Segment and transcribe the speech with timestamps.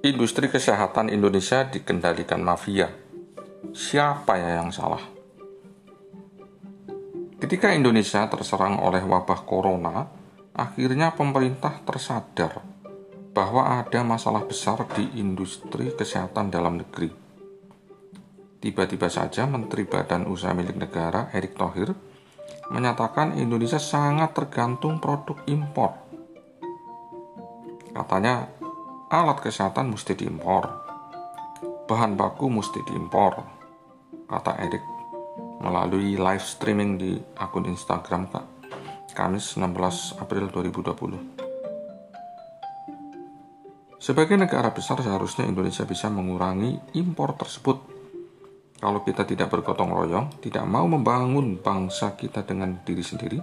[0.00, 2.88] Industri kesehatan Indonesia dikendalikan mafia.
[3.76, 5.04] Siapa ya yang salah?
[7.36, 10.08] Ketika Indonesia terserang oleh wabah corona,
[10.56, 12.64] akhirnya pemerintah tersadar
[13.36, 17.12] bahwa ada masalah besar di industri kesehatan dalam negeri.
[18.56, 21.92] Tiba-tiba saja Menteri Badan Usaha Milik Negara Erick Thohir
[22.72, 25.92] menyatakan Indonesia sangat tergantung produk impor.
[27.92, 28.59] Katanya
[29.10, 30.70] alat kesehatan mesti diimpor,
[31.90, 33.42] bahan baku mesti diimpor,
[34.30, 34.86] kata Erik
[35.58, 38.46] melalui live streaming di akun Instagram Kak,
[39.10, 41.42] Kamis 16 April 2020.
[43.98, 47.82] Sebagai negara besar seharusnya Indonesia bisa mengurangi impor tersebut.
[48.78, 53.42] Kalau kita tidak bergotong royong, tidak mau membangun bangsa kita dengan diri sendiri,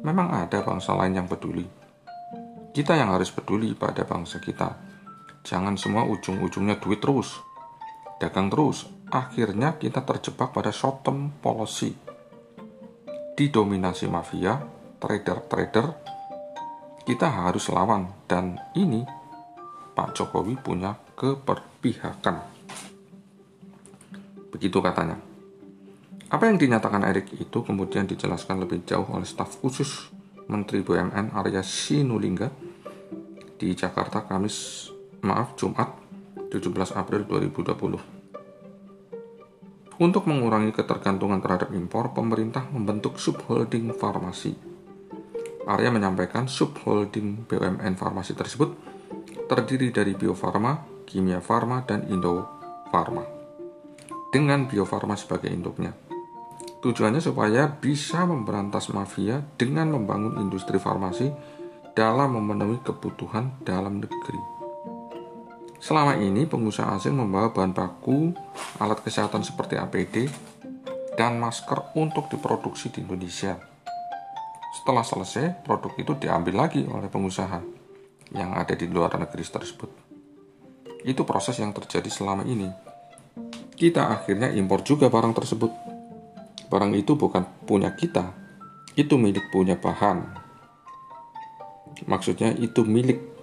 [0.00, 1.68] memang ada bangsa lain yang peduli.
[2.72, 4.93] Kita yang harus peduli pada bangsa kita,
[5.44, 7.36] Jangan semua ujung-ujungnya duit terus.
[8.16, 8.88] Dagang terus.
[9.12, 11.92] Akhirnya kita terjebak pada short term policy.
[13.36, 14.56] Didominasi mafia,
[14.96, 15.86] trader-trader,
[17.04, 18.08] kita harus lawan.
[18.24, 19.04] Dan ini
[19.92, 22.36] Pak Jokowi punya keperpihakan.
[24.48, 25.20] Begitu katanya.
[26.32, 30.08] Apa yang dinyatakan Erik itu kemudian dijelaskan lebih jauh oleh staf khusus
[30.48, 32.48] Menteri BUMN Arya Sinulinga
[33.60, 34.90] di Jakarta Kamis
[35.24, 35.88] maaf Jumat
[36.52, 38.14] 17 April 2020.
[39.94, 44.52] Untuk mengurangi ketergantungan terhadap impor, pemerintah membentuk subholding farmasi.
[45.64, 48.74] Arya menyampaikan subholding BUMN farmasi tersebut
[49.48, 50.76] terdiri dari Bio Farma,
[51.08, 52.44] Kimia Farma, dan Indo
[52.90, 53.22] Farma.
[54.34, 55.94] Dengan Bio Farma sebagai induknya.
[56.84, 61.32] Tujuannya supaya bisa memberantas mafia dengan membangun industri farmasi
[61.96, 64.53] dalam memenuhi kebutuhan dalam negeri.
[65.84, 68.32] Selama ini pengusaha asing membawa bahan baku,
[68.80, 70.32] alat kesehatan seperti APD,
[71.12, 73.60] dan masker untuk diproduksi di Indonesia.
[74.80, 77.60] Setelah selesai, produk itu diambil lagi oleh pengusaha
[78.32, 79.90] yang ada di luar negeri tersebut.
[81.04, 82.72] Itu proses yang terjadi selama ini.
[83.76, 85.68] Kita akhirnya impor juga barang tersebut.
[86.72, 88.32] Barang itu bukan punya kita,
[88.96, 90.32] itu milik punya bahan.
[92.08, 93.33] Maksudnya itu milik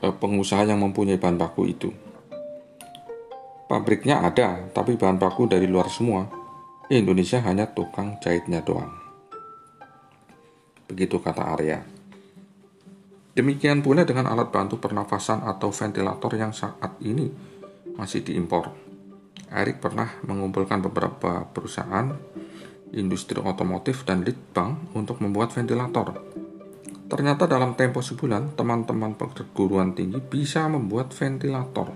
[0.00, 1.90] pengusaha yang mempunyai bahan baku itu.
[3.64, 6.28] Pabriknya ada, tapi bahan baku dari luar semua.
[6.92, 8.92] Indonesia hanya tukang jahitnya doang.
[10.84, 11.80] Begitu kata Arya.
[13.34, 17.26] Demikian pula dengan alat bantu pernafasan atau ventilator yang saat ini
[17.96, 18.70] masih diimpor.
[19.50, 22.14] Erik pernah mengumpulkan beberapa perusahaan
[22.94, 26.14] industri otomotif dan lead bank untuk membuat ventilator
[27.04, 31.92] Ternyata dalam tempo sebulan, teman-teman perguruan tinggi bisa membuat ventilator.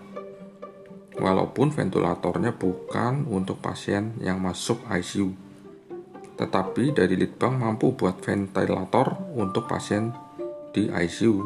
[1.18, 5.32] Walaupun ventilatornya bukan untuk pasien yang masuk ICU.
[6.38, 10.14] Tetapi dari Litbang mampu buat ventilator untuk pasien
[10.70, 11.42] di ICU.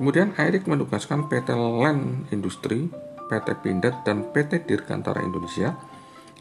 [0.00, 2.88] Kemudian Erik menugaskan PT Land Industri,
[3.26, 5.76] PT Pindad, dan PT Dirgantara Indonesia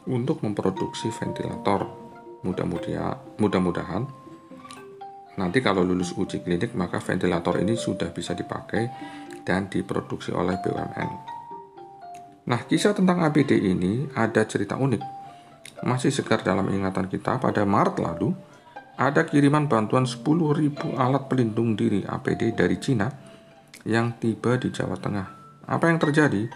[0.08, 1.88] untuk memproduksi ventilator.
[2.46, 4.25] Mudah-mudahan
[5.36, 8.88] Nanti kalau lulus uji klinik maka ventilator ini sudah bisa dipakai
[9.44, 11.10] dan diproduksi oleh BUMN.
[12.46, 15.02] Nah, kisah tentang APD ini ada cerita unik.
[15.84, 18.32] Masih segar dalam ingatan kita pada Maret lalu,
[18.96, 23.12] ada kiriman bantuan 10.000 alat pelindung diri APD dari Cina
[23.84, 25.28] yang tiba di Jawa Tengah.
[25.68, 26.48] Apa yang terjadi?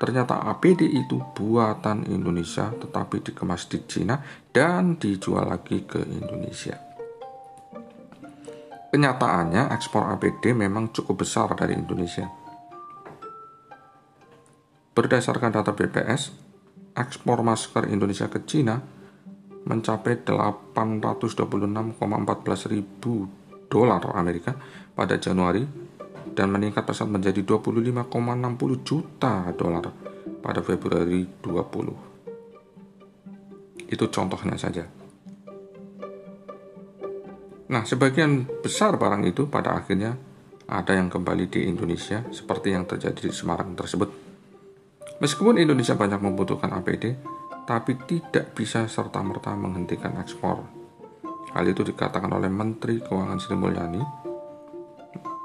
[0.00, 4.16] Ternyata APD itu buatan Indonesia tetapi dikemas di Cina
[4.48, 6.89] dan dijual lagi ke Indonesia.
[8.90, 12.26] Kenyataannya ekspor APD memang cukup besar dari Indonesia.
[14.90, 16.34] Berdasarkan data BPS,
[16.98, 18.82] ekspor masker Indonesia ke Cina
[19.62, 23.30] mencapai 826,14 ribu
[23.70, 24.58] dolar Amerika
[24.90, 25.62] pada Januari
[26.34, 28.10] dan meningkat pesat menjadi 25,60
[28.82, 29.86] juta dolar
[30.42, 33.86] pada Februari 20.
[33.86, 34.99] Itu contohnya saja.
[37.70, 40.18] Nah, sebagian besar barang itu pada akhirnya
[40.66, 44.10] ada yang kembali di Indonesia seperti yang terjadi di Semarang tersebut.
[45.22, 47.14] Meskipun Indonesia banyak membutuhkan APD,
[47.70, 50.66] tapi tidak bisa serta-merta menghentikan ekspor.
[51.54, 54.02] Hal itu dikatakan oleh Menteri Keuangan Sri Mulyani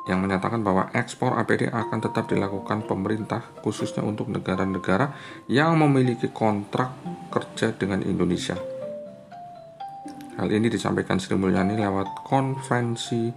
[0.09, 5.13] yang menyatakan bahwa ekspor APD akan tetap dilakukan pemerintah khususnya untuk negara-negara
[5.45, 6.93] yang memiliki kontrak
[7.29, 8.57] kerja dengan Indonesia
[10.35, 13.31] Hal ini disampaikan Sri Mulyani lewat konferensi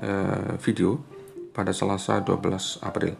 [0.00, 0.96] eh, video
[1.52, 3.14] pada Selasa 12 April.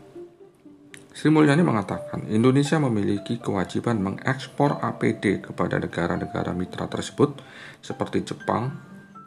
[1.12, 7.44] Sri Mulyani mengatakan Indonesia memiliki kewajiban mengekspor APD kepada negara-negara mitra tersebut
[7.84, 8.72] seperti Jepang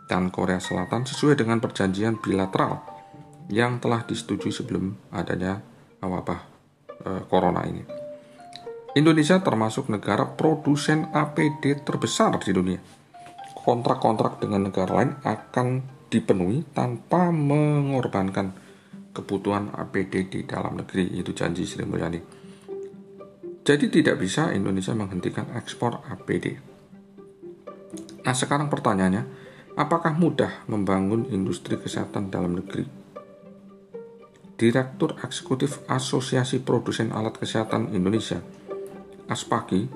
[0.10, 2.82] dan Korea Selatan sesuai dengan perjanjian bilateral
[3.52, 5.60] yang telah disetujui sebelum adanya
[6.00, 6.42] wabah
[7.04, 7.84] e, corona ini.
[8.96, 13.03] Indonesia termasuk negara produsen APD terbesar di dunia.
[13.64, 15.68] Kontrak-kontrak dengan negara lain akan
[16.12, 18.52] dipenuhi tanpa mengorbankan
[19.16, 22.20] kebutuhan APD di dalam negeri itu janji Sri Mulyani.
[23.64, 26.60] Jadi tidak bisa Indonesia menghentikan ekspor APD.
[28.28, 29.24] Nah sekarang pertanyaannya,
[29.80, 32.84] apakah mudah membangun industri kesehatan dalam negeri?
[34.60, 38.44] Direktur Eksekutif Asosiasi Produsen Alat Kesehatan Indonesia,
[39.32, 39.88] Aspaki,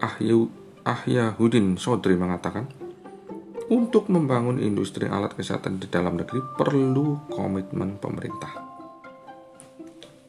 [0.00, 0.52] Ahyu,
[0.84, 2.79] Ahya Hudin Sodri mengatakan,
[3.70, 8.66] untuk membangun industri alat kesehatan di dalam negeri perlu komitmen pemerintah.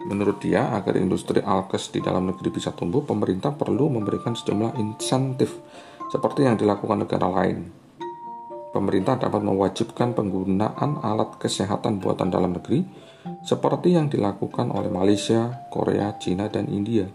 [0.06, 5.58] Menurut dia, agar industri alkes di dalam negeri bisa tumbuh, pemerintah perlu memberikan sejumlah insentif
[6.10, 7.70] seperti yang dilakukan negara lain.
[8.72, 12.86] Pemerintah dapat mewajibkan penggunaan alat kesehatan buatan dalam negeri
[13.42, 17.10] seperti yang dilakukan oleh Malaysia, Korea, Cina, dan India.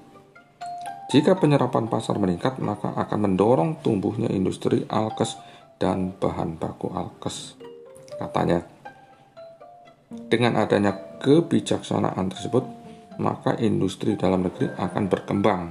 [1.06, 5.38] Jika penyerapan pasar meningkat, maka akan mendorong tumbuhnya industri alkes
[5.76, 7.56] dan bahan baku alkes.
[8.16, 8.64] Katanya,
[10.32, 12.64] dengan adanya kebijaksanaan tersebut,
[13.20, 15.62] maka industri dalam negeri akan berkembang.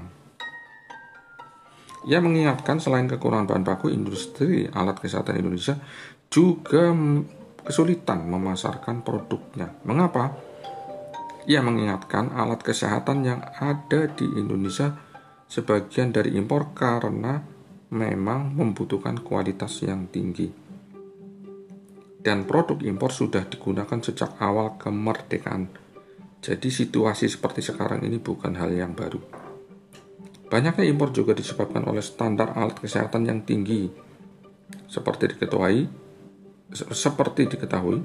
[2.05, 5.73] Ia mengingatkan selain kekurangan bahan baku, industri alat kesehatan Indonesia
[6.29, 6.93] juga
[7.65, 9.73] kesulitan memasarkan produknya.
[9.89, 10.37] Mengapa?
[11.49, 14.93] Ia mengingatkan alat kesehatan yang ada di Indonesia
[15.49, 17.41] sebagian dari impor karena
[17.93, 20.49] memang membutuhkan kualitas yang tinggi.
[22.25, 25.69] Dan produk impor sudah digunakan sejak awal kemerdekaan.
[26.41, 29.21] Jadi situasi seperti sekarang ini bukan hal yang baru.
[30.49, 33.89] Banyaknya impor juga disebabkan oleh standar alat kesehatan yang tinggi.
[34.89, 35.85] Seperti diketahui,
[36.73, 38.01] seperti diketahui,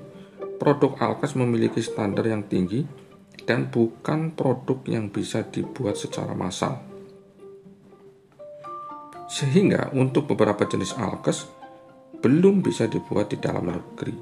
[0.60, 2.84] produk Alkes memiliki standar yang tinggi
[3.48, 6.89] dan bukan produk yang bisa dibuat secara massal.
[9.30, 11.46] Sehingga untuk beberapa jenis alkes
[12.18, 14.12] belum bisa dibuat di dalam negeri.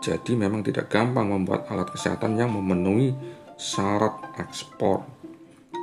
[0.00, 3.12] Jadi memang tidak gampang membuat alat kesehatan yang memenuhi
[3.60, 5.04] syarat ekspor.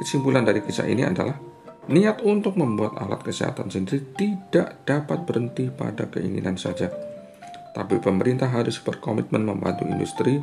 [0.01, 1.37] Kesimpulan dari kisah ini adalah
[1.87, 6.89] niat untuk membuat alat kesehatan sendiri tidak dapat berhenti pada keinginan saja.
[7.77, 10.41] Tapi pemerintah harus berkomitmen membantu industri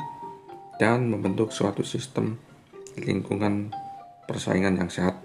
[0.79, 2.39] dan membentuk suatu sistem
[2.95, 3.75] lingkungan
[4.31, 5.19] persaingan yang sehat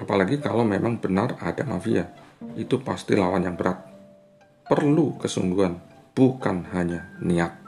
[0.00, 2.08] Apalagi kalau memang benar ada mafia,
[2.54, 3.80] itu pasti lawan yang berat.
[4.66, 5.78] Perlu kesungguhan,
[6.16, 7.61] bukan hanya niat.